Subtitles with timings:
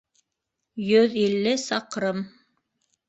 [0.91, 2.25] —Йөҙ илле саҡрым.